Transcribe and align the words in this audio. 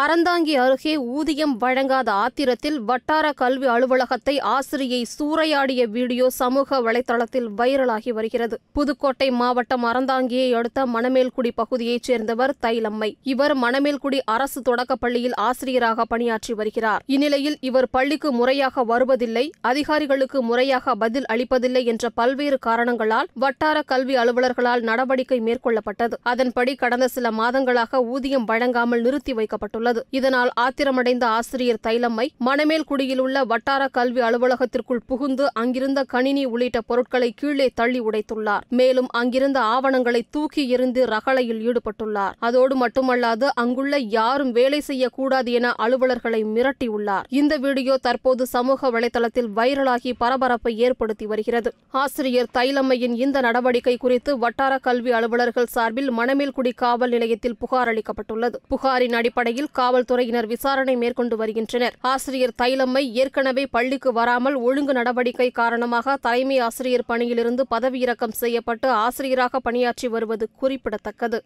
அறந்தாங்கி 0.00 0.54
அருகே 0.56 0.92
ஊதியம் 0.96 1.56
வழங்காத 1.56 2.12
ஆத்திரத்தில் 2.12 2.76
வட்டார 2.90 3.32
கல்வி 3.32 3.66
அலுவலகத்தை 3.66 4.38
ஆசிரியை 4.40 5.00
சூறையாடிய 5.18 5.82
வீடியோ 5.86 6.30
சமூக 6.30 6.78
வலைதளத்தில் 6.82 7.48
வைரலாகி 7.56 8.08
வருகிறது. 8.08 8.58
புதுக்கோட்டை 8.72 9.30
மாவட்டம் 9.30 9.84
அறந்தாங்கியை 9.84 10.52
அடுத்த 10.52 10.86
மணமேல்குடி 10.86 11.50
பகுதியைச் 11.54 12.02
சேர்ந்தவர் 12.02 12.54
தைலம்மை. 12.62 13.10
இவர் 13.22 13.58
மணமேல்குடி 13.58 14.20
அரசு 14.24 14.62
தொடக்கப் 14.62 15.00
பள்ளியில் 15.00 15.36
ஆசிரியராக 15.48 16.04
பணியாற்றி 16.04 16.54
வருகிறார். 16.54 17.04
இந்நிலையில் 17.06 17.58
இவர் 17.60 17.88
பள்ளிக்கு 17.90 18.32
முறையாக 18.32 18.84
வருவதில்லை 18.84 19.50
அதிகாரிகளுக்கு 19.60 20.42
முறையாக 20.42 20.94
பதில் 20.94 21.28
அளிப்பதில்லை 21.32 21.84
என்ற 21.84 22.08
பல்வேறு 22.14 22.58
காரணங்களால் 22.58 23.30
வட்டார 23.34 23.82
கல்வி 23.82 24.16
அலுவலர்களால் 24.16 24.80
நடவடிக்கை 24.80 25.40
மேற்கொள்ளப்பட்டது. 25.40 26.12
அதன்படி 26.22 26.74
கடந்த 26.74 27.08
சில 27.08 27.30
மாதங்களாக 27.30 28.02
ஊதியம் 28.06 28.44
வழங்காமல் 28.44 29.00
நிறுத்தி 29.00 29.34
வைக்கப்பட்டுள்ளது. 29.34 29.80
இதனால் 30.10 30.50
ஆத்திரமடைந்த 30.60 31.24
ஆசிரியர் 31.24 31.78
தைலம்மை 31.86 32.26
மணமேல்குடியில் 32.46 33.18
உள்ள 33.18 33.44
வட்டார 33.44 33.88
கல்வி 33.88 34.20
அலுவலகத்திற்குள் 34.20 35.00
புகுந்து 35.06 35.54
அங்கிருந்த 35.54 36.02
கணினி 36.02 36.44
உள்ளிட்ட 36.44 36.80
பொருட்களை 36.80 37.32
கீழே 37.36 37.70
தள்ளி 37.74 38.00
உடைத்துள்ளார். 38.00 38.60
மேலும் 38.68 39.06
அங்கிருந்த 39.10 39.60
ஆவணங்களை 39.60 40.22
தூக்கி 40.30 40.68
எறிந்து 40.68 41.06
ரகளையில் 41.06 41.60
ஈடுபட்டுள்ளார். 41.68 42.32
அதோடு 42.38 42.86
மட்டுமல்லாது 42.86 43.44
அங்குள்ள 43.54 43.98
யாரும் 43.98 44.52
வேலை 44.52 44.80
செய்யக்கூடாது 44.80 45.52
என 45.52 45.72
அலுவலர்களை 45.72 46.44
மிரட்டியுள்ளார். 46.44 47.22
இந்த 47.28 47.56
வீடியோ 47.56 47.96
தற்போது 47.96 48.46
சமூக 48.46 48.90
வலைதளத்தில் 48.90 49.50
வைரலாகி 49.56 50.12
பரபரப்பை 50.18 50.78
ஏற்படுத்தி 50.78 51.26
வருகிறது. 51.26 51.72
ஆசிரியர் 51.90 52.46
தைலம்மையின் 52.54 53.16
இந்த 53.16 53.40
நடவடிக்கை 53.40 53.96
குறித்து 53.96 54.38
வட்டார 54.38 54.78
கல்வி 54.78 55.12
அலுவலர்கள் 55.12 55.66
சார்பில் 55.66 56.12
மணமேல்குடி 56.12 56.72
காவல் 56.74 57.10
நிலையத்தில் 57.10 57.56
புகார் 57.56 57.88
அளிக்கப்பட்டுள்ளது. 57.88 58.54
புகாரின் 58.68 59.12
அடிப்படையில் 59.12 59.70
காவல்துறையினர் 59.78 60.48
விசாரணை 60.52 60.94
மேற்கொண்டு 61.02 61.36
வருகின்றனர். 61.42 61.96
ஆசிரியர் 62.12 62.54
தைலம்மை 62.62 63.04
ஏற்கனவே 63.22 63.64
பள்ளிக்கு 63.76 64.12
வராமல் 64.18 64.56
ஒழுங்கு 64.68 64.94
நடவடிக்கை 65.00 65.48
காரணமாக 65.60 66.16
தலைமை 66.28 66.58
ஆசிரியர் 66.68 67.08
பணியிலிருந்து 67.12 67.64
பதவியிறக்கம் 67.74 68.36
செய்யப்பட்டு 68.42 68.88
ஆசிரியராக 69.06 69.60
பணியாற்றி 69.68 70.08
வருவது 70.16 70.48
குறிப்பிடத்தக்கது. 70.62 71.40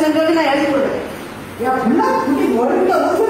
சொல்லாத 0.00 0.30
நான் 0.30 0.50
எழுதி 0.50 0.66
கொடுக்குறேன் 0.66 1.08
என் 1.62 1.80
புள்ள 1.80 2.02
குட்டி 2.16 2.44
ஒழுங்க 2.58 2.94
ஊசி 3.06 3.24